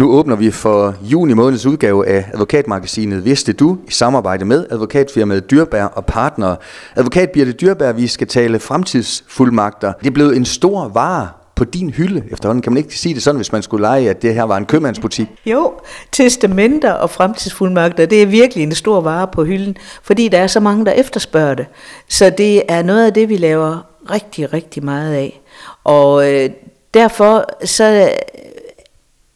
Nu 0.00 0.10
åbner 0.10 0.36
vi 0.36 0.50
for 0.50 0.94
juni 1.02 1.34
måneds 1.34 1.66
udgave 1.66 2.08
af 2.08 2.24
advokatmagasinet 2.32 3.24
Vidste 3.24 3.52
du 3.52 3.78
i 3.88 3.90
samarbejde 3.90 4.44
med 4.44 4.66
advokatfirmaet 4.70 5.50
Dyrbær 5.50 5.84
og 5.84 6.06
partnere. 6.06 6.56
Advokat 6.96 7.30
Birte 7.30 7.52
Dyrbær, 7.52 7.92
vi 7.92 8.06
skal 8.06 8.26
tale 8.26 8.58
fremtidsfuldmagter. 8.58 9.92
Det 9.92 10.06
er 10.06 10.10
blevet 10.10 10.36
en 10.36 10.44
stor 10.44 10.88
vare 10.88 11.28
på 11.56 11.64
din 11.64 11.90
hylde 11.90 12.22
efterhånden. 12.30 12.62
Kan 12.62 12.72
man 12.72 12.82
ikke 12.82 12.98
sige 12.98 13.14
det 13.14 13.22
sådan, 13.22 13.36
hvis 13.36 13.52
man 13.52 13.62
skulle 13.62 13.80
lege, 13.80 14.10
at 14.10 14.22
det 14.22 14.34
her 14.34 14.42
var 14.42 14.56
en 14.56 14.66
købmandsbutik? 14.66 15.28
Jo, 15.46 15.72
testamenter 16.12 16.92
og 16.92 17.10
fremtidsfuldmagter, 17.10 18.06
det 18.06 18.22
er 18.22 18.26
virkelig 18.26 18.62
en 18.62 18.74
stor 18.74 19.00
vare 19.00 19.26
på 19.26 19.44
hylden, 19.44 19.76
fordi 20.02 20.28
der 20.28 20.38
er 20.38 20.46
så 20.46 20.60
mange, 20.60 20.84
der 20.84 20.92
efterspørger 20.92 21.54
det. 21.54 21.66
Så 22.08 22.30
det 22.30 22.62
er 22.68 22.82
noget 22.82 23.06
af 23.06 23.14
det, 23.14 23.28
vi 23.28 23.36
laver 23.36 23.86
rigtig, 24.10 24.52
rigtig 24.52 24.84
meget 24.84 25.14
af. 25.14 25.40
Og 25.84 26.32
øh, 26.32 26.50
derfor 26.94 27.44
så 27.64 28.10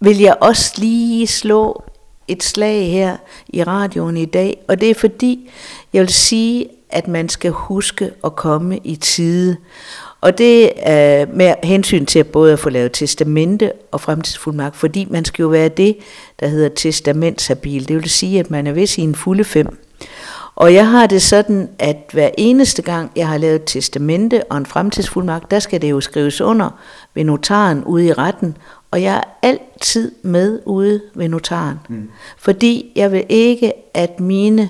vil 0.05 0.18
jeg 0.18 0.36
også 0.41 0.73
lige 0.79 1.27
slå 1.27 1.82
et 2.29 2.43
slag 2.43 2.90
her 2.93 3.17
i 3.49 3.62
radioen 3.62 4.17
i 4.17 4.25
dag, 4.25 4.58
og 4.68 4.81
det 4.81 4.90
er 4.90 4.95
fordi, 4.95 5.50
jeg 5.93 6.00
vil 6.00 6.08
sige, 6.08 6.68
at 6.90 7.08
man 7.08 7.29
skal 7.29 7.50
huske 7.50 8.11
at 8.25 8.36
komme 8.36 8.79
i 8.85 8.96
tide. 8.96 9.57
Og 10.21 10.39
det 10.39 10.71
er 10.76 11.26
med 11.32 11.54
hensyn 11.62 12.07
til 12.07 12.25
både 12.25 12.53
at 12.53 12.59
få 12.59 12.71
lavet 12.71 12.93
testamente 12.93 13.72
og 13.93 14.00
fremtidsfuldmagt, 14.00 14.76
fordi 14.76 15.07
man 15.11 15.25
skal 15.25 15.43
jo 15.43 15.48
være 15.48 15.68
det, 15.68 15.96
der 16.40 16.46
hedder 16.46 16.68
testamentshabil. 16.68 17.89
Det 17.89 17.96
vil 17.96 18.11
sige, 18.11 18.40
at 18.40 18.50
man 18.50 18.67
er 18.67 18.73
ved 18.73 18.86
sine 18.86 19.14
fulde 19.14 19.45
fem. 19.45 19.79
Og 20.57 20.75
jeg 20.75 20.90
har 20.90 21.07
det 21.07 21.22
sådan, 21.22 21.68
at 21.79 21.96
hver 22.13 22.31
eneste 22.39 22.82
gang, 22.82 23.11
jeg 23.17 23.29
har 23.29 23.39
lavet 23.39 23.62
testamente 23.67 24.45
og 24.50 24.57
en 24.58 24.67
fremtidsfuldmagt, 24.67 25.50
der 25.50 25.58
skal 25.58 25.82
det 25.82 25.90
jo 25.90 26.00
skrives 26.00 26.40
under 26.40 26.71
ved 27.14 27.25
notaren 27.25 27.85
ude 27.85 28.07
i 28.07 28.12
retten, 28.12 28.57
og 28.90 29.03
jeg 29.03 29.17
er 29.17 29.22
altid 29.43 30.12
med 30.22 30.61
ude 30.64 31.00
ved 31.14 31.29
notaren. 31.29 31.79
Mm. 31.89 32.11
Fordi 32.39 32.92
jeg 32.97 33.12
vil 33.12 33.25
ikke, 33.28 33.72
at 33.95 34.20
mine 34.20 34.69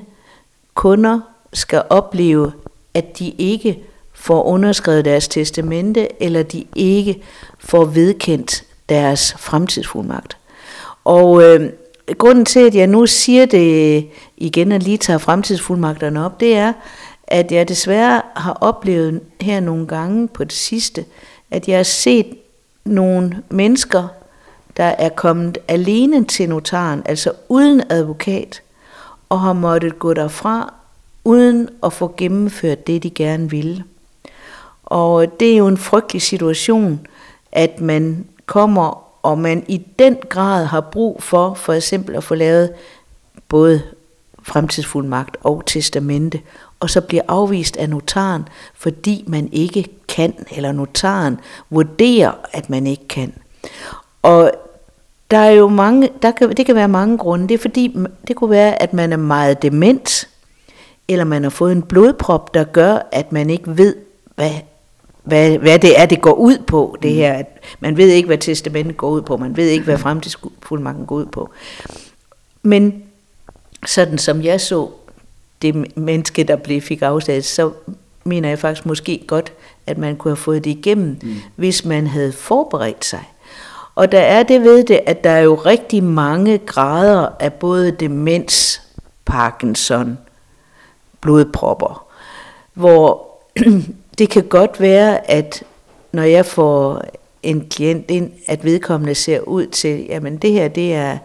kunder 0.75 1.21
skal 1.53 1.83
opleve, 1.91 2.53
at 2.95 3.19
de 3.19 3.31
ikke 3.31 3.85
får 4.15 4.43
underskrevet 4.43 5.05
deres 5.05 5.29
testamente, 5.29 6.23
eller 6.23 6.43
de 6.43 6.65
ikke 6.77 7.23
får 7.59 7.85
vedkendt 7.85 8.65
deres 8.89 9.35
fremtidsfuldmagt. 9.39 10.37
Og 11.05 11.43
øh, 11.43 11.71
grunden 12.19 12.45
til, 12.45 12.61
at 12.61 12.75
jeg 12.75 12.87
nu 12.87 13.07
siger 13.07 13.47
det 13.47 14.07
igen 14.37 14.73
og 14.73 14.81
lige 14.81 14.99
tager 14.99 15.19
fremtidsfuldmagterne 15.19 16.25
op, 16.25 16.41
det 16.41 16.57
er, 16.57 16.73
at 17.27 17.53
jeg 17.53 17.69
desværre 17.69 18.23
har 18.37 18.53
oplevet 18.53 19.21
her 19.41 19.61
nogle 19.61 19.87
gange 19.87 20.29
på 20.29 20.45
det 20.45 20.53
sidste, 20.53 21.05
at 21.51 21.69
jeg 21.69 21.77
har 21.77 21.83
set 21.83 22.27
nogle 22.85 23.43
mennesker, 23.51 24.09
der 24.77 24.85
er 24.85 25.09
kommet 25.09 25.59
alene 25.69 26.25
til 26.25 26.49
notaren, 26.49 27.03
altså 27.05 27.33
uden 27.49 27.83
advokat, 27.91 28.63
og 29.29 29.41
har 29.41 29.53
måttet 29.53 29.99
gå 29.99 30.15
derfra, 30.15 30.75
uden 31.25 31.69
at 31.85 31.93
få 31.93 32.15
gennemført 32.17 32.87
det, 32.87 33.03
de 33.03 33.11
gerne 33.11 33.51
ville. 33.51 33.85
Og 34.85 35.41
det 35.41 35.53
er 35.53 35.57
jo 35.57 35.67
en 35.67 35.79
frygtelig 35.79 36.23
situation, 36.23 37.07
at 37.53 37.81
man 37.81 38.27
kommer, 38.47 39.04
og 39.25 39.39
man 39.39 39.65
i 39.69 39.87
den 39.99 40.17
grad 40.29 40.65
har 40.65 40.81
brug 40.81 41.23
for, 41.23 41.55
for 41.55 41.73
eksempel 41.73 42.17
at 42.17 42.25
få 42.25 42.35
lavet 42.35 42.73
både 43.49 43.83
fremtidsfuldmagt 44.43 45.37
og 45.43 45.63
testamente, 45.67 46.41
og 46.81 46.91
så 46.91 47.01
bliver 47.01 47.23
afvist 47.29 47.77
af 47.77 47.91
notaren, 47.91 48.49
fordi 48.75 49.25
man 49.27 49.49
ikke 49.53 49.89
kan, 50.09 50.35
eller 50.51 50.73
notaren 50.73 51.41
vurderer, 51.71 52.33
at 52.53 52.71
man 52.71 52.87
ikke 52.87 53.09
kan. 53.09 53.35
Og 54.23 54.51
der 55.31 55.39
er 55.39 55.51
jo 55.51 55.69
mange, 55.69 56.09
der 56.23 56.31
kan, 56.31 56.53
det 56.57 56.67
kan 56.67 56.75
være 56.75 56.89
mange 56.89 57.19
grunde. 57.19 57.49
Det 57.49 57.55
er 57.55 57.59
fordi, 57.59 57.97
det 58.29 58.37
kunne 58.37 58.51
være, 58.51 58.83
at 58.83 58.93
man 58.93 59.13
er 59.13 59.17
meget 59.17 59.63
dement, 59.63 60.29
eller 61.09 61.25
man 61.25 61.43
har 61.43 61.51
fået 61.51 61.73
en 61.73 61.83
blodprop, 61.83 62.55
der 62.55 62.65
gør, 62.65 63.09
at 63.13 63.33
man 63.33 63.51
ikke 63.51 63.77
ved, 63.77 63.97
hvad, 64.35 64.51
hvad, 65.25 65.59
hvad 65.59 65.79
det 65.79 66.01
er, 66.01 66.07
det 66.07 66.21
går 66.21 66.33
ud 66.33 66.59
på, 66.59 66.97
det 67.03 67.13
her. 67.13 67.43
Man 67.81 67.97
ved 67.97 68.09
ikke, 68.09 68.27
hvad 68.27 68.39
testamentet 68.39 68.97
går 68.97 69.09
ud 69.11 69.23
på, 69.23 69.37
man 69.37 69.57
ved 69.57 69.69
ikke, 69.69 69.85
hvad 69.85 69.99
fremtidsfuldmagten 69.99 71.07
går 71.07 71.17
ud 71.17 71.27
på. 71.27 71.51
Men 72.63 73.03
sådan 73.87 74.19
som 74.19 74.43
jeg 74.43 74.61
så 74.61 74.91
det 75.63 75.97
menneske, 75.97 76.45
der 76.45 76.57
blev 76.57 76.81
fik 76.81 77.03
afsat, 77.03 77.45
så 77.45 77.73
mener 78.25 78.49
jeg 78.49 78.59
faktisk 78.59 78.87
måske 78.87 79.25
godt, 79.27 79.53
at 79.87 79.99
man 79.99 80.17
kunne 80.17 80.31
have 80.31 80.37
fået 80.37 80.65
det 80.65 80.71
igennem, 80.71 81.19
mm. 81.23 81.35
hvis 81.57 81.85
man 81.85 82.07
havde 82.07 82.33
forberedt 82.33 83.05
sig. 83.05 83.31
Og 83.95 84.13
der 84.13 84.21
er 84.21 84.43
det 84.43 84.61
ved 84.61 84.85
det, 84.85 85.01
at 85.07 85.25
der 85.25 85.31
er 85.31 85.41
jo 85.41 85.55
rigtig 85.55 86.03
mange 86.05 86.59
grader 86.59 87.29
af 87.41 87.53
både 87.53 87.91
demens, 87.91 88.83
Parkinson, 89.25 90.19
blodpropper, 91.21 92.07
hvor 92.75 93.27
det 94.19 94.31
kan 94.31 94.43
godt 94.43 94.81
være, 94.81 95.31
at 95.31 95.63
når 96.13 96.23
jeg 96.23 96.47
får 96.47 97.03
en 97.43 97.67
klient 97.69 98.11
ind, 98.11 98.31
at 98.47 98.65
vedkommende 98.65 99.15
ser 99.15 99.41
ud 99.41 99.67
til, 99.67 100.07
jamen 100.09 100.37
det 100.37 100.53
her, 100.53 100.69
det 100.69 100.95
er 100.95 101.19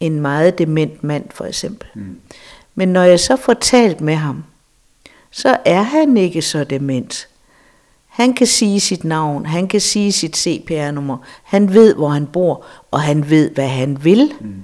en 0.00 0.20
meget 0.20 0.58
dement 0.58 1.04
mand 1.04 1.24
for 1.30 1.44
eksempel. 1.44 1.88
Mm. 1.94 2.20
Men 2.74 2.88
når 2.88 3.02
jeg 3.02 3.20
så 3.20 3.36
får 3.36 3.54
talt 3.54 4.00
med 4.00 4.14
ham, 4.14 4.44
så 5.30 5.56
er 5.64 5.82
han 5.82 6.16
ikke 6.16 6.42
så 6.42 6.64
dement. 6.64 7.28
Han 8.06 8.34
kan 8.34 8.46
sige 8.46 8.80
sit 8.80 9.04
navn, 9.04 9.46
han 9.46 9.68
kan 9.68 9.80
sige 9.80 10.12
sit 10.12 10.36
CPR-nummer, 10.36 11.16
han 11.42 11.74
ved, 11.74 11.94
hvor 11.94 12.08
han 12.08 12.26
bor, 12.26 12.64
og 12.90 13.00
han 13.00 13.30
ved, 13.30 13.50
hvad 13.50 13.68
han 13.68 14.04
vil. 14.04 14.32
Mm. 14.40 14.54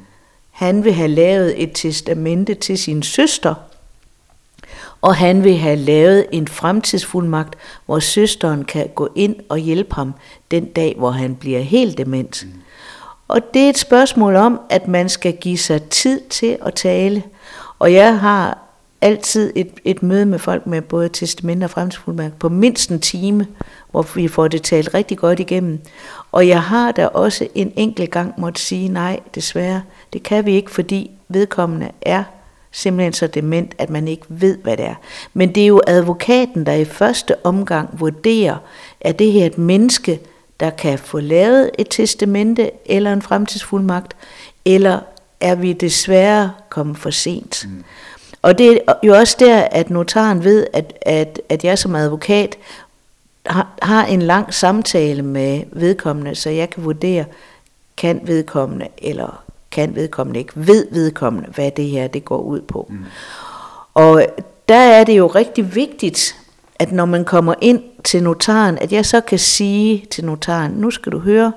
Han 0.51 0.85
vil 0.85 0.93
have 0.93 1.09
lavet 1.09 1.63
et 1.63 1.71
testamente 1.75 2.55
til 2.55 2.79
sin 2.79 3.03
søster, 3.03 3.55
og 5.03 5.15
han 5.15 5.45
vil 5.45 5.57
have 5.57 5.77
lavet 5.77 6.27
en 6.33 6.49
fremtidsfuldmagt, 6.49 7.59
hvor 7.87 7.99
søsteren 7.99 8.65
kan 8.65 8.89
gå 8.95 9.09
ind 9.15 9.37
og 9.49 9.59
hjælpe 9.59 9.95
ham 9.95 10.15
den 10.51 10.65
dag, 10.65 10.95
hvor 10.99 11.11
han 11.11 11.35
bliver 11.35 11.61
helt 11.61 11.99
dement. 11.99 12.45
Mm. 12.45 12.53
Og 13.29 13.41
det 13.55 13.63
er 13.63 13.69
et 13.69 13.79
spørgsmål 13.79 14.37
om, 14.37 14.61
at 14.71 14.89
man 14.89 15.09
skal 15.09 15.37
give 15.37 15.59
sig 15.59 15.83
tid 15.83 16.21
til 16.21 16.59
at 16.67 16.75
tale. 16.75 17.23
Og 17.79 17.93
jeg 17.93 18.19
har 18.19 18.59
altid 19.01 19.53
et, 19.57 19.71
et 19.85 20.03
møde 20.03 20.27
med 20.27 20.39
folk 20.39 20.67
med 20.67 20.83
både 20.83 21.09
testament 21.09 21.65
og 21.65 21.71
fremtidsfuldmagt 21.71 22.39
på 22.39 22.49
mindst 22.49 22.91
en 22.91 23.01
time, 23.01 23.47
hvor 23.91 24.07
vi 24.15 24.29
får 24.29 24.49
det 24.49 24.63
talt 24.63 24.95
rigtig 24.95 25.19
godt 25.19 25.41
igennem. 25.41 25.81
Og 26.33 26.49
jeg 26.49 26.63
har 26.63 26.93
da 26.93 27.07
også 27.07 27.49
en 27.55 27.73
enkelt 27.77 28.11
gang 28.11 28.35
måtte 28.39 28.61
sige, 28.61 28.89
nej, 28.89 29.21
desværre, 29.35 29.83
det 30.13 30.23
kan 30.23 30.47
vi 30.47 30.55
ikke, 30.55 30.71
fordi 30.71 31.11
vedkommende 31.29 31.91
er 32.03 32.25
simpelthen 32.73 33.13
så 33.13 33.27
dement, 33.27 33.75
at 33.79 33.91
man 33.91 34.09
ikke 34.09 34.25
ved, 34.29 34.59
hvad 34.59 34.77
det 34.77 34.85
er. 34.85 34.95
Men 35.35 35.55
det 35.55 35.63
er 35.63 35.67
jo 35.67 35.81
advokaten, 35.87 36.67
der 36.67 36.73
i 36.73 36.85
første 36.85 37.35
omgang 37.45 38.01
vurderer, 38.01 38.57
at 39.01 39.19
det 39.19 39.33
her 39.33 39.47
et 39.47 39.59
menneske, 39.59 40.21
der 40.61 40.71
kan 40.71 40.99
få 40.99 41.21
lavet 41.21 41.71
et 41.79 41.87
testamente 41.91 42.71
eller 42.87 43.13
en 43.13 43.23
fremtidsfuldmagt, 43.23 44.17
eller 44.65 45.01
er 45.41 45.55
vi 45.55 45.73
desværre 45.73 46.53
kommet 46.69 46.99
for 46.99 47.11
sent. 47.11 47.67
Mm. 47.69 47.85
Og 48.43 48.59
det 48.59 48.81
er 48.89 48.95
jo 49.03 49.15
også 49.15 49.37
der, 49.41 49.61
at 49.61 49.91
notaren 49.91 50.45
ved, 50.45 50.67
at, 50.73 50.93
at, 51.03 51.41
at 51.49 51.65
jeg 51.65 51.79
som 51.79 51.95
advokat 51.95 52.59
har, 53.47 53.69
har 53.83 54.07
en 54.07 54.23
lang 54.23 54.55
samtale 54.55 55.23
med 55.23 55.63
vedkommende, 55.73 56.35
så 56.35 56.51
jeg 56.51 56.71
kan 56.71 56.85
vurdere, 56.85 57.25
kan 57.97 58.21
vedkommende 58.25 58.89
eller 58.99 59.42
kan 59.73 59.95
vedkommende 59.95 60.41
ikke, 60.41 60.53
ved 60.55 60.87
vedkommende, 60.93 61.51
hvad 61.51 61.71
det 61.71 61.85
her 61.85 62.07
det 62.07 62.25
går 62.25 62.41
ud 62.41 62.61
på. 62.61 62.87
Mm. 62.91 63.05
Og 63.95 64.27
der 64.69 64.75
er 64.75 65.05
det 65.05 65.19
jo 65.19 65.27
rigtig 65.27 65.75
vigtigt, 65.75 66.37
at 66.79 66.93
når 66.93 67.05
man 67.05 67.25
kommer 67.25 67.55
ind 67.61 67.83
til 68.05 68.23
notaren, 68.23 68.79
at 68.79 68.93
jeg 68.93 69.07
så 69.07 69.21
kan 69.21 69.39
sige 69.39 70.07
til 70.11 70.25
notaren, 70.25 70.73
nu 70.73 70.91
skal 70.91 71.13
du 71.13 71.19
høre, 71.19 71.53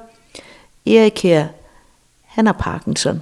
Erik 0.85 1.23
her, 1.23 1.47
han 2.23 2.45
har 2.45 2.53
Parkinson. 2.53 3.21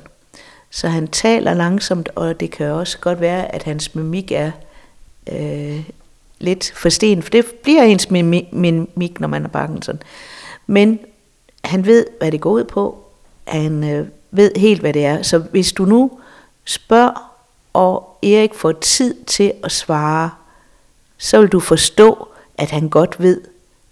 Så 0.69 0.87
han 0.87 1.07
taler 1.07 1.53
langsomt, 1.53 2.09
og 2.15 2.39
det 2.39 2.51
kan 2.51 2.67
også 2.67 2.97
godt 2.99 3.21
være, 3.21 3.55
at 3.55 3.63
hans 3.63 3.95
mimik 3.95 4.31
er 4.31 4.51
øh, 5.31 5.89
lidt 6.39 6.71
forsten, 6.75 7.23
for 7.23 7.29
det 7.29 7.45
bliver 7.45 7.83
ens 7.83 8.11
mimik, 8.11 9.19
når 9.19 9.27
man 9.27 9.41
har 9.41 9.49
Parkinson. 9.49 10.01
Men 10.67 10.99
han 11.63 11.85
ved, 11.85 12.05
hvad 12.19 12.31
det 12.31 12.41
går 12.41 12.51
ud 12.51 12.63
på. 12.63 13.05
Han 13.47 13.83
øh, 13.83 14.07
ved 14.33 14.51
helt, 14.55 14.81
hvad 14.81 14.93
det 14.93 15.05
er. 15.05 15.21
Så 15.21 15.37
hvis 15.37 15.71
du 15.71 15.85
nu 15.85 16.11
spørger, 16.65 17.33
og 17.73 18.19
Erik 18.23 18.53
får 18.53 18.71
tid 18.71 19.15
til 19.23 19.53
at 19.63 19.71
svare, 19.71 20.29
så 21.17 21.39
vil 21.39 21.49
du 21.49 21.59
forstå, 21.59 22.27
at 22.57 22.71
han 22.71 22.89
godt 22.89 23.15
ved, 23.19 23.41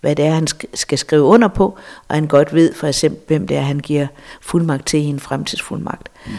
hvad 0.02 0.16
det 0.16 0.26
er, 0.26 0.32
han 0.32 0.48
skal 0.74 0.98
skrive 0.98 1.24
under 1.24 1.48
på, 1.48 1.78
og 2.08 2.16
han 2.16 2.28
godt 2.28 2.54
ved 2.54 2.74
for 2.74 2.88
eksempel, 2.88 3.22
hvem 3.28 3.48
det 3.48 3.58
er, 3.58 3.62
han 3.62 3.80
giver 3.80 4.08
fuldmagt 4.42 4.88
til 4.88 5.00
i 5.00 5.06
en 5.06 5.20
fremtidsfuldmagt. 5.20 6.10
Mm. 6.26 6.32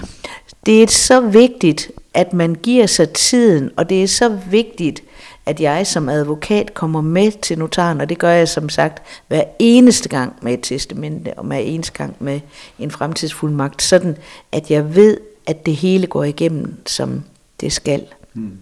Det 0.67 0.83
er 0.83 0.87
så 0.87 1.21
vigtigt, 1.21 1.91
at 2.15 2.33
man 2.33 2.55
giver 2.55 2.87
sig 2.87 3.11
tiden, 3.11 3.71
og 3.77 3.89
det 3.89 4.03
er 4.03 4.09
så 4.09 4.29
vigtigt, 4.51 5.03
at 5.47 5.61
jeg 5.61 5.87
som 5.87 6.09
advokat 6.09 6.75
kommer 6.75 7.01
med 7.01 7.33
til 7.33 7.59
notaren, 7.59 8.01
og 8.01 8.09
det 8.09 8.19
gør 8.19 8.31
jeg 8.31 8.49
som 8.49 8.69
sagt 8.69 9.03
hver 9.29 9.45
eneste 9.59 10.09
gang 10.09 10.37
med 10.43 10.53
et 10.53 10.61
testamente, 10.63 11.35
og 11.35 11.45
hver 11.45 11.57
eneste 11.57 11.93
gang 11.93 12.17
med 12.19 12.41
en 12.79 12.91
fremtidsfuldmagt, 12.91 13.83
sådan 13.83 14.17
at 14.53 14.71
jeg 14.71 14.95
ved, 14.95 15.19
at 15.47 15.67
det 15.67 15.77
hele 15.77 16.07
går 16.07 16.25
igennem, 16.25 16.75
som 16.87 17.25
det 17.61 17.73
skal. 17.73 18.07
Hmm. 18.33 18.59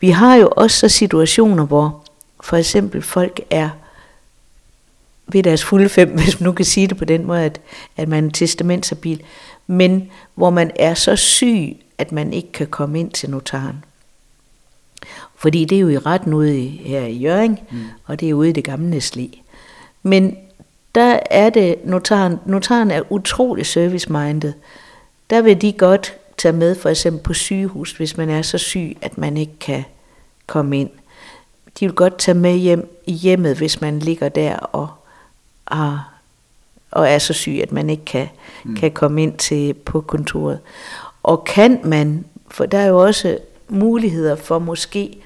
Vi 0.00 0.10
har 0.10 0.36
jo 0.36 0.48
også 0.56 0.88
situationer, 0.88 1.66
hvor 1.66 2.04
for 2.44 2.56
eksempel 2.56 3.02
folk 3.02 3.40
er 3.50 3.68
ved 5.28 5.42
deres 5.42 5.64
fulde 5.64 5.88
fem, 5.88 6.10
hvis 6.22 6.40
man 6.40 6.44
nu 6.44 6.52
kan 6.52 6.64
sige 6.64 6.86
det 6.86 6.96
på 6.96 7.04
den 7.04 7.26
måde, 7.26 7.44
at, 7.44 7.60
at 7.96 8.08
man 8.08 8.26
er 8.26 8.30
testamentshabil, 8.30 9.22
men 9.66 10.10
hvor 10.34 10.50
man 10.50 10.70
er 10.76 10.94
så 10.94 11.16
syg, 11.16 11.76
at 11.98 12.12
man 12.12 12.32
ikke 12.32 12.52
kan 12.52 12.66
komme 12.66 13.00
ind 13.00 13.10
til 13.10 13.30
notaren. 13.30 13.84
Fordi 15.36 15.64
det 15.64 15.76
er 15.76 15.80
jo 15.80 15.88
i 15.88 15.98
retten 15.98 16.34
ude 16.34 16.60
i, 16.60 16.68
her 16.68 17.00
i 17.00 17.16
Jørgen, 17.16 17.58
mm. 17.70 17.84
og 18.04 18.20
det 18.20 18.30
er 18.30 18.34
ude 18.34 18.48
i 18.48 18.52
det 18.52 18.64
gamle 18.64 18.90
Næsli. 18.90 19.42
Men 20.02 20.36
der 20.94 21.18
er 21.30 21.50
det, 21.50 21.76
notaren, 21.84 22.38
notaren 22.46 22.90
er 22.90 23.12
utrolig 23.12 23.66
service-minded. 23.66 24.52
Der 25.30 25.42
vil 25.42 25.62
de 25.62 25.72
godt 25.72 26.16
tage 26.36 26.52
med 26.52 26.74
for 26.74 26.88
eksempel 26.88 27.22
på 27.22 27.34
sygehus, 27.34 27.92
hvis 27.92 28.16
man 28.16 28.30
er 28.30 28.42
så 28.42 28.58
syg, 28.58 28.96
at 29.02 29.18
man 29.18 29.36
ikke 29.36 29.58
kan 29.60 29.84
komme 30.46 30.80
ind. 30.80 30.90
De 31.80 31.86
vil 31.86 31.94
godt 31.94 32.18
tage 32.18 32.34
med 32.34 32.56
hjem 32.56 33.00
i 33.06 33.12
hjemmet, 33.12 33.56
hvis 33.56 33.80
man 33.80 33.98
ligger 33.98 34.28
der 34.28 34.56
og, 34.56 34.88
har, 35.68 36.12
og 36.90 37.08
er 37.08 37.18
så 37.18 37.32
syg, 37.32 37.58
at 37.62 37.72
man 37.72 37.90
ikke 37.90 38.04
kan, 38.04 38.28
mm. 38.64 38.76
kan 38.76 38.92
komme 38.92 39.22
ind 39.22 39.38
til 39.38 39.74
på 39.74 40.00
kontoret. 40.00 40.60
Og 41.26 41.44
kan 41.44 41.80
man, 41.84 42.24
for 42.50 42.66
der 42.66 42.78
er 42.78 42.86
jo 42.86 42.98
også 42.98 43.38
muligheder 43.68 44.36
for 44.36 44.58
måske, 44.58 45.18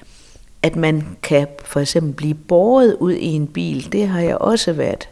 at 0.61 0.75
man 0.75 1.17
kan 1.23 1.47
for 1.65 1.79
eksempel 1.79 2.13
blive 2.13 2.33
båret 2.33 2.97
ud 2.99 3.13
i 3.13 3.25
en 3.25 3.47
bil. 3.47 3.91
Det 3.91 4.07
har 4.07 4.21
jeg 4.21 4.37
også 4.37 4.73
været, 4.73 5.09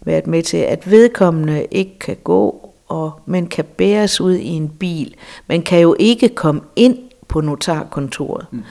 været 0.00 0.26
med 0.26 0.42
til, 0.42 0.56
at 0.56 0.90
vedkommende 0.90 1.66
ikke 1.70 1.98
kan 1.98 2.16
gå, 2.24 2.70
og 2.88 3.12
man 3.26 3.46
kan 3.46 3.64
bæres 3.64 4.20
ud 4.20 4.34
i 4.34 4.48
en 4.48 4.68
bil. 4.68 5.14
Man 5.46 5.62
kan 5.62 5.80
jo 5.80 5.96
ikke 5.98 6.28
komme 6.28 6.60
ind 6.76 6.98
på 7.28 7.40
notarkontoret. 7.40 8.46
Mm. 8.50 8.62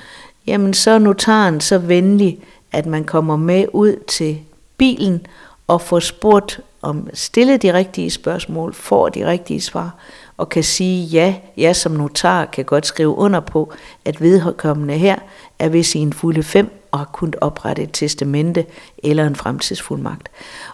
Jamen 0.47 0.73
så 0.73 0.91
er 0.91 0.99
notaren 0.99 1.61
så 1.61 1.77
venlig, 1.77 2.39
at 2.71 2.85
man 2.85 3.03
kommer 3.03 3.35
med 3.35 3.65
ud 3.73 3.95
til 4.07 4.39
bilen 4.77 5.25
og 5.67 5.81
får 5.81 5.99
spurgt 5.99 6.61
om 6.81 7.09
stillet 7.13 7.61
de 7.61 7.73
rigtige 7.73 8.11
spørgsmål, 8.11 8.73
får 8.73 9.09
de 9.09 9.27
rigtige 9.27 9.61
svar, 9.61 9.95
og 10.37 10.49
kan 10.49 10.63
sige, 10.63 11.05
ja, 11.05 11.35
jeg 11.57 11.75
som 11.75 11.91
notar 11.91 12.45
kan 12.45 12.65
godt 12.65 12.85
skrive 12.85 13.17
under 13.17 13.39
på, 13.39 13.73
at 14.05 14.21
vedkommende 14.21 14.93
her 14.93 15.15
er 15.59 15.69
ved 15.69 15.83
sin 15.83 16.13
fulde 16.13 16.43
fem 16.43 16.69
og 16.91 16.99
har 16.99 17.09
kunnet 17.13 17.35
oprette 17.41 17.83
et 17.83 17.89
testamente 17.93 18.65
eller 19.03 19.27
en 19.27 19.35
fremtidsfuldmagt. 19.35 20.29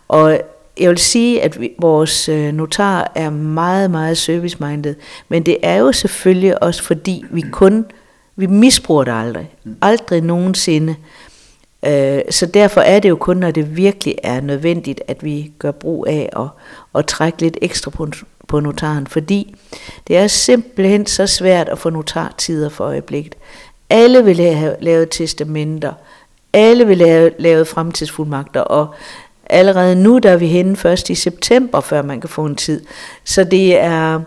Og 0.08 0.42
jeg 0.80 0.90
vil 0.90 0.98
sige, 0.98 1.44
at 1.44 1.62
vi, 1.62 1.72
vores 1.80 2.30
øh, 2.30 2.54
notar 2.54 3.12
er 3.16 3.30
meget, 3.30 3.92
meget 3.92 4.18
service-minded, 4.18 4.96
men 5.30 5.44
det 5.44 5.58
er 5.64 5.76
jo 5.76 5.92
selvfølgelig 5.92 6.64
også 6.64 6.84
fordi, 6.84 7.24
vi 7.32 7.44
kun, 7.52 7.86
vi 8.36 8.46
misbruger 8.46 9.04
det 9.04 9.14
aldrig. 9.14 9.50
Aldrig 9.82 10.22
nogensinde. 10.22 10.96
Øh, 11.86 12.22
så 12.30 12.46
derfor 12.46 12.82
er 12.82 13.00
det 13.00 13.10
jo 13.10 13.16
kun, 13.16 13.38
når 13.38 13.52
det 13.52 13.78
virkelig 13.78 14.16
er 14.24 14.42
nødvendigt, 14.42 15.02
at 15.08 15.24
vi 15.24 15.52
gør 15.60 15.72
brug 15.72 16.08
af 16.08 16.30
at, 16.36 16.48
at 16.96 17.06
trække 17.06 17.42
lidt 17.42 17.58
ekstra 17.62 17.92
på, 17.92 18.08
på 18.48 18.60
notaren, 18.60 19.08
fordi 19.08 19.56
det 20.08 20.18
er 20.18 20.28
simpelthen 20.28 21.06
så 21.06 21.28
svært 21.28 21.70
at 21.70 21.80
få 21.80 21.90
notartider 21.90 22.70
for 22.70 22.84
øjeblikket. 22.84 23.36
Alle 23.90 24.26
vil 24.26 24.42
have 24.42 24.76
lavet 24.80 25.10
testamenter, 25.10 25.94
alle 26.54 26.88
vil 26.88 27.08
have 27.08 27.32
lavet 27.40 27.68
fremtidsfuldmagter, 27.68 28.62
og 28.62 28.96
allerede 29.46 29.96
nu 29.96 30.18
der 30.18 30.32
er 30.32 30.38
vi 30.38 30.48
henne 30.48 30.76
først 30.76 31.10
i 31.10 31.16
september, 31.16 31.82
før 31.82 32.02
man 32.02 32.22
kan 32.22 32.30
få 32.30 32.46
en 32.46 32.56
tid. 32.56 32.86
Så 33.24 33.44
det 33.44 33.80
er, 33.80 34.22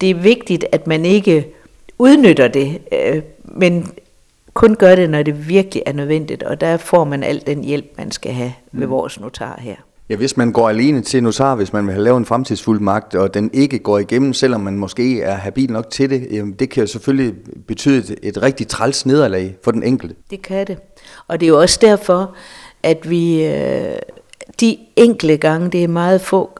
det 0.00 0.10
er 0.10 0.14
vigtigt, 0.14 0.64
at 0.72 0.86
man 0.86 1.04
ikke 1.04 1.46
udnytter 1.98 2.48
det, 2.48 2.78
øh, 2.92 3.22
men 3.44 3.92
kun 4.56 4.74
gør 4.74 4.94
det, 4.94 5.10
når 5.10 5.22
det 5.22 5.48
virkelig 5.48 5.82
er 5.86 5.92
nødvendigt, 5.92 6.42
og 6.42 6.60
der 6.60 6.76
får 6.76 7.04
man 7.04 7.22
al 7.22 7.42
den 7.46 7.64
hjælp, 7.64 7.86
man 7.98 8.10
skal 8.10 8.32
have 8.32 8.52
ved 8.72 8.86
mm. 8.86 8.92
vores 8.92 9.20
notar 9.20 9.60
her. 9.60 9.74
Ja, 10.08 10.16
hvis 10.16 10.36
man 10.36 10.52
går 10.52 10.68
alene 10.68 11.00
til 11.00 11.22
notar, 11.22 11.54
hvis 11.54 11.72
man 11.72 11.86
vil 11.86 11.92
have 11.92 12.04
lavet 12.04 12.18
en 12.18 12.24
fremtidsfuldmagt, 12.24 13.14
og 13.14 13.34
den 13.34 13.50
ikke 13.52 13.78
går 13.78 13.98
igennem, 13.98 14.32
selvom 14.32 14.60
man 14.60 14.78
måske 14.78 15.22
er 15.22 15.34
habil 15.34 15.72
nok 15.72 15.90
til 15.90 16.10
det, 16.10 16.28
jamen 16.30 16.52
det 16.52 16.70
kan 16.70 16.82
jo 16.82 16.86
selvfølgelig 16.86 17.34
betyde 17.66 17.98
et, 17.98 18.18
et 18.22 18.42
rigtig 18.42 18.68
træls 18.68 19.06
nederlag 19.06 19.56
for 19.64 19.70
den 19.70 19.82
enkelte. 19.82 20.14
Det 20.30 20.42
kan 20.42 20.66
det. 20.66 20.78
Og 21.28 21.40
det 21.40 21.46
er 21.46 21.50
jo 21.50 21.60
også 21.60 21.78
derfor, 21.82 22.34
at 22.82 23.10
vi 23.10 23.44
øh, 23.44 23.96
de 24.60 24.78
enkelte 24.96 25.36
gange, 25.36 25.70
det 25.70 25.84
er 25.84 25.88
meget 25.88 26.20
få 26.20 26.50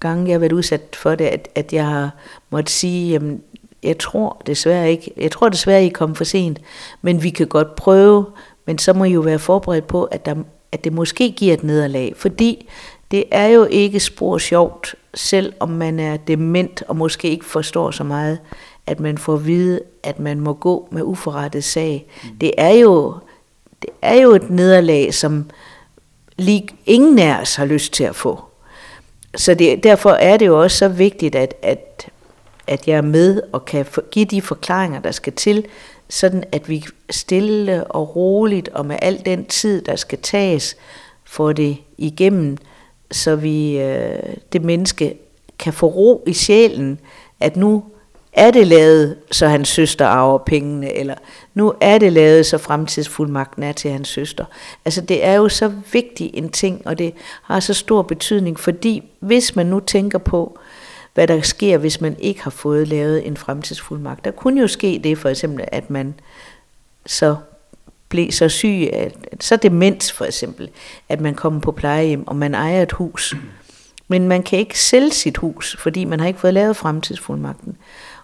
gange, 0.00 0.26
jeg 0.26 0.34
har 0.34 0.38
været 0.38 0.52
udsat 0.52 0.96
for 0.96 1.14
det, 1.14 1.24
at, 1.24 1.48
at 1.54 1.72
jeg 1.72 1.86
har 1.86 2.10
måttet 2.50 2.70
sige, 2.70 3.12
jamen, 3.12 3.40
jeg 3.84 3.98
tror 3.98 4.42
desværre 4.46 4.90
ikke, 4.90 5.10
jeg 5.16 5.30
tror 5.30 5.48
desværre, 5.48 5.84
I 5.84 5.88
kom 5.88 6.14
for 6.14 6.24
sent, 6.24 6.60
men 7.02 7.22
vi 7.22 7.30
kan 7.30 7.46
godt 7.46 7.76
prøve, 7.76 8.26
men 8.66 8.78
så 8.78 8.92
må 8.92 9.04
I 9.04 9.10
jo 9.10 9.20
være 9.20 9.38
forberedt 9.38 9.86
på, 9.86 10.04
at, 10.04 10.26
der, 10.26 10.34
at 10.72 10.84
det 10.84 10.92
måske 10.92 11.30
giver 11.30 11.54
et 11.54 11.64
nederlag, 11.64 12.12
fordi 12.16 12.68
det 13.10 13.24
er 13.30 13.46
jo 13.46 13.64
ikke 13.64 14.00
spor 14.00 14.38
sjovt, 14.38 14.94
selv 15.14 15.52
om 15.60 15.68
man 15.68 16.00
er 16.00 16.16
dement 16.16 16.82
og 16.88 16.96
måske 16.96 17.30
ikke 17.30 17.44
forstår 17.44 17.90
så 17.90 18.04
meget, 18.04 18.38
at 18.86 19.00
man 19.00 19.18
får 19.18 19.34
at 19.34 19.46
vide, 19.46 19.80
at 20.02 20.18
man 20.18 20.40
må 20.40 20.52
gå 20.52 20.88
med 20.90 21.02
uforrettet 21.02 21.64
sag. 21.64 22.06
Mm. 22.24 22.38
Det 22.38 22.50
er 22.58 22.72
jo 22.72 23.14
det 23.82 23.90
er 24.02 24.14
jo 24.14 24.30
et 24.30 24.50
nederlag, 24.50 25.14
som 25.14 25.50
lige 26.36 26.68
ingen 26.86 27.18
af 27.18 27.40
os 27.40 27.54
har 27.54 27.64
lyst 27.64 27.92
til 27.92 28.04
at 28.04 28.16
få. 28.16 28.44
Så 29.36 29.54
det, 29.54 29.84
derfor 29.84 30.10
er 30.10 30.36
det 30.36 30.46
jo 30.46 30.62
også 30.62 30.78
så 30.78 30.88
vigtigt, 30.88 31.34
at, 31.34 31.54
at, 31.62 32.08
at 32.66 32.88
jeg 32.88 32.96
er 32.96 33.02
med 33.02 33.42
og 33.52 33.64
kan 33.64 33.86
give 34.10 34.24
de 34.24 34.42
forklaringer, 34.42 35.00
der 35.00 35.10
skal 35.10 35.32
til, 35.32 35.66
sådan 36.08 36.44
at 36.52 36.68
vi 36.68 36.84
stille 37.10 37.84
og 37.84 38.16
roligt 38.16 38.68
og 38.68 38.86
med 38.86 38.96
al 39.02 39.22
den 39.26 39.44
tid, 39.44 39.82
der 39.82 39.96
skal 39.96 40.18
tages, 40.18 40.76
får 41.24 41.52
det 41.52 41.76
igennem, 41.98 42.56
så 43.10 43.36
vi 43.36 43.78
øh, 43.78 44.18
det 44.52 44.62
menneske 44.62 45.18
kan 45.58 45.72
få 45.72 45.86
ro 45.86 46.24
i 46.26 46.32
sjælen, 46.32 46.98
at 47.40 47.56
nu 47.56 47.84
er 48.32 48.50
det 48.50 48.66
lavet, 48.66 49.16
så 49.30 49.48
hans 49.48 49.68
søster 49.68 50.06
arver 50.06 50.38
pengene, 50.38 50.92
eller 50.92 51.14
nu 51.54 51.74
er 51.80 51.98
det 51.98 52.12
lavet, 52.12 52.46
så 52.46 52.58
fremtidsfuldmagten 52.58 53.62
er 53.62 53.72
til 53.72 53.90
hans 53.90 54.08
søster. 54.08 54.44
Altså 54.84 55.00
det 55.00 55.24
er 55.24 55.34
jo 55.34 55.48
så 55.48 55.72
vigtig 55.92 56.30
en 56.34 56.48
ting, 56.48 56.86
og 56.86 56.98
det 56.98 57.14
har 57.42 57.60
så 57.60 57.74
stor 57.74 58.02
betydning, 58.02 58.60
fordi 58.60 59.02
hvis 59.20 59.56
man 59.56 59.66
nu 59.66 59.80
tænker 59.80 60.18
på, 60.18 60.58
hvad 61.14 61.26
der 61.26 61.40
sker, 61.40 61.78
hvis 61.78 62.00
man 62.00 62.16
ikke 62.18 62.42
har 62.42 62.50
fået 62.50 62.88
lavet 62.88 63.26
en 63.26 63.36
fremtidsfuldmagt. 63.36 64.24
Der 64.24 64.30
kunne 64.30 64.60
jo 64.60 64.68
ske 64.68 65.00
det 65.04 65.18
for 65.18 65.28
eksempel, 65.28 65.64
at 65.72 65.90
man 65.90 66.14
så 67.06 67.36
blev 68.08 68.32
så 68.32 68.48
syg, 68.48 68.88
at, 68.92 69.14
så 69.40 69.56
demens 69.56 70.12
for 70.12 70.24
eksempel, 70.24 70.68
at 71.08 71.20
man 71.20 71.34
kommer 71.34 71.60
på 71.60 71.72
plejehjem, 71.72 72.28
og 72.28 72.36
man 72.36 72.54
ejer 72.54 72.82
et 72.82 72.92
hus. 72.92 73.34
Men 74.08 74.28
man 74.28 74.42
kan 74.42 74.58
ikke 74.58 74.80
sælge 74.80 75.10
sit 75.10 75.36
hus, 75.36 75.76
fordi 75.80 76.04
man 76.04 76.20
har 76.20 76.26
ikke 76.26 76.40
fået 76.40 76.54
lavet 76.54 76.76
fremtidsfuldmagten. 76.76 77.76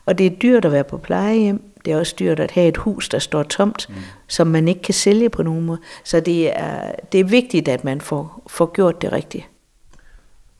Og 0.07 0.19
det 0.19 0.27
er 0.27 0.31
dyrt 0.31 0.65
at 0.65 0.73
være 0.73 0.85
på 0.85 0.99
plejehjem. 0.99 1.63
Det 1.85 1.93
er 1.93 1.99
også 1.99 2.15
dyrt 2.19 2.41
at 2.41 2.51
have 2.51 2.69
et 2.69 2.77
hus, 2.77 3.09
der 3.09 3.19
står 3.19 3.43
tomt, 3.43 3.87
mm. 3.89 3.95
som 4.29 4.47
man 4.47 4.69
ikke 4.69 4.83
kan 4.83 4.95
sælge 4.95 5.29
på 5.29 5.43
nogen 5.43 5.65
måde. 5.67 5.79
Så 6.05 6.21
det 6.21 6.59
er, 6.59 6.93
det 7.13 7.21
er 7.21 7.25
vigtigt, 7.25 7.69
at 7.69 7.85
man 7.85 8.01
får, 8.01 8.43
får 8.47 8.73
gjort 8.73 9.03
det 9.03 9.13
rigtigt. 9.13 9.50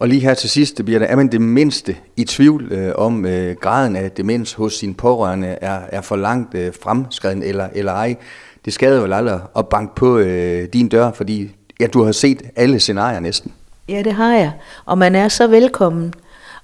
Og 0.01 0.09
lige 0.09 0.21
her 0.21 0.35
til 0.35 0.51
sidst, 0.51 0.77
det 0.77 0.85
bliver 0.85 0.99
der, 0.99 1.07
er 1.07 1.17
man 1.17 1.29
det 1.29 1.41
mindste 1.41 1.97
i 2.17 2.25
tvivl 2.25 2.73
øh, 2.73 2.93
om 2.95 3.27
øh, 3.27 3.57
graden 3.57 3.97
af 3.97 4.11
demens 4.11 4.53
hos 4.53 4.75
sin 4.75 4.95
pårørende 4.95 5.49
er, 5.49 5.81
er 5.89 6.01
for 6.01 6.17
langt 6.17 6.55
øh, 6.55 6.73
fremskreden 6.83 7.43
eller, 7.43 7.69
eller 7.73 7.93
ej. 7.93 8.17
Det 8.65 8.73
skader 8.73 9.01
vel 9.01 9.13
aldrig 9.13 9.41
at 9.57 9.69
banke 9.69 9.95
på 9.95 10.19
øh, 10.19 10.69
din 10.73 10.89
dør, 10.89 11.13
fordi 11.13 11.51
ja, 11.81 11.87
du 11.87 12.05
har 12.05 12.13
set 12.13 12.43
alle 12.57 12.81
scenarier 12.81 13.21
næsten. 13.21 13.53
Ja, 13.89 14.03
det 14.03 14.13
har 14.13 14.35
jeg. 14.35 14.53
Og 14.85 14.99
man 14.99 15.15
er 15.15 15.29
så 15.29 15.47
velkommen. 15.47 16.15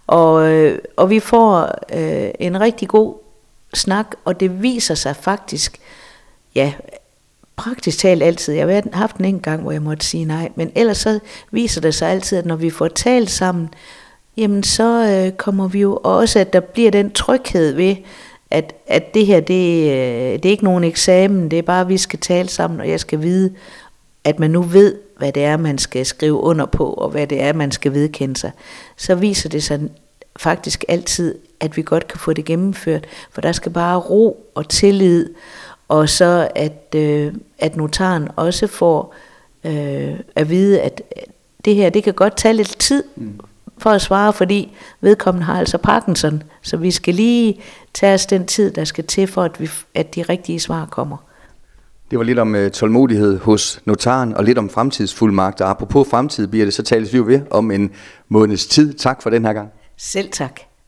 Og, 0.07 0.52
øh, 0.52 0.78
og 0.97 1.11
vi 1.11 1.21
får 1.21 1.71
øh, 1.93 2.31
en 2.40 2.61
rigtig 2.61 2.88
god 2.88 3.14
snak, 3.75 4.07
og 4.25 4.40
det 4.40 4.62
viser 4.62 4.95
sig 4.95 5.16
faktisk, 5.16 5.78
ja, 6.55 6.73
praktisk 7.56 7.98
talt 7.98 8.22
altid. 8.22 8.54
Jeg 8.54 8.66
har 8.66 8.98
haft 8.98 9.16
en 9.16 9.25
enkelt 9.25 9.44
gang, 9.44 9.62
hvor 9.62 9.72
jeg 9.72 9.82
måtte 9.82 10.06
sige 10.06 10.25
nej, 10.25 10.48
men 10.54 10.72
ellers 10.75 10.98
så 10.98 11.18
viser 11.50 11.80
det 11.80 11.94
sig 11.94 12.10
altid, 12.10 12.38
at 12.38 12.46
når 12.46 12.56
vi 12.56 12.70
får 12.70 12.88
talt 12.88 13.30
sammen, 13.30 13.68
jamen 14.36 14.62
så 14.62 15.22
øh, 15.26 15.36
kommer 15.36 15.68
vi 15.68 15.80
jo 15.80 16.00
også, 16.02 16.38
at 16.38 16.52
der 16.52 16.60
bliver 16.60 16.90
den 16.90 17.10
tryghed 17.10 17.72
ved, 17.72 17.96
at, 18.50 18.75
at 18.86 19.14
det 19.14 19.26
her, 19.26 19.40
det, 19.40 19.82
øh, 19.82 20.32
det 20.32 20.44
er 20.44 20.50
ikke 20.50 20.64
nogen 20.64 20.84
eksamen, 20.84 21.50
det 21.50 21.58
er 21.58 21.62
bare, 21.62 21.80
at 21.80 21.88
vi 21.88 21.98
skal 21.98 22.18
tale 22.18 22.48
sammen, 22.48 22.80
og 22.80 22.88
jeg 22.88 23.00
skal 23.00 23.22
vide, 23.22 23.52
at 24.25 24.38
man 24.38 24.50
nu 24.50 24.62
ved, 24.62 24.94
hvad 25.18 25.32
det 25.32 25.44
er, 25.44 25.56
man 25.56 25.78
skal 25.78 26.06
skrive 26.06 26.34
under 26.40 26.66
på, 26.66 26.90
og 26.90 27.10
hvad 27.10 27.26
det 27.26 27.42
er, 27.42 27.52
man 27.52 27.72
skal 27.72 27.92
vedkende 27.92 28.36
sig, 28.36 28.50
så 28.96 29.14
viser 29.14 29.48
det 29.48 29.62
sig 29.62 29.80
faktisk 30.36 30.84
altid, 30.88 31.34
at 31.60 31.76
vi 31.76 31.82
godt 31.82 32.08
kan 32.08 32.18
få 32.18 32.32
det 32.32 32.44
gennemført. 32.44 33.06
For 33.30 33.40
der 33.40 33.52
skal 33.52 33.72
bare 33.72 33.98
ro 33.98 34.50
og 34.54 34.68
tillid, 34.68 35.28
og 35.88 36.09
så 36.09 36.49
at, 36.55 36.95
øh, 36.97 37.35
at 37.59 37.76
notaren 37.76 38.28
også 38.37 38.66
får 38.66 39.14
øh, 39.64 40.14
at 40.37 40.50
vide, 40.50 40.81
at 40.81 41.02
det 41.64 41.75
her, 41.75 41.90
det 41.90 42.05
kan 42.05 42.14
godt 42.14 42.37
tage 42.37 42.55
lidt 42.55 42.78
tid 42.78 43.02
mm. 43.16 43.40
for 43.78 43.90
at 43.90 44.02
svare, 44.02 44.33
fordi 44.33 44.73
vedkommende 45.00 45.47
har 45.47 45.59
altså 45.59 45.78
Parkinson, 45.78 46.43
så 46.62 46.76
vi 46.76 46.90
skal 46.90 47.14
lige 47.14 47.61
tage 47.95 48.14
os 48.14 48.26
den 48.26 48.47
tid, 48.47 48.71
der 48.71 48.85
skal 48.85 49.05
til 49.05 49.26
for, 49.26 49.43
at, 49.43 49.61
vi, 49.61 49.71
at 49.95 50.14
de 50.14 50.23
rigtige 50.23 50.61
svar 50.61 50.87
kommer. 50.87 51.16
Det 52.11 52.19
var 52.19 52.25
lidt 52.25 52.38
om 52.38 52.55
uh, 52.55 52.69
tålmodighed 52.69 53.38
hos 53.38 53.81
notaren, 53.85 54.35
og 54.35 54.45
lidt 54.45 54.59
om 54.59 54.71
fremtidsfuldmagt. 54.71 55.61
Og 55.61 55.71
apropos 55.71 56.09
fremtid, 56.09 56.47
bliver 56.47 56.66
det 56.66 56.75
så 56.75 56.83
tales 56.83 57.12
vi 57.12 57.19
jo 57.19 57.25
ved 57.25 57.40
om 57.50 57.71
en 57.71 57.90
måneds 58.28 58.66
tid. 58.66 58.95
Tak 58.95 59.23
for 59.23 59.31
den 59.31 59.45
her 59.45 59.52
gang. 59.52 59.69
Selv 59.97 60.31
tak. 60.31 60.61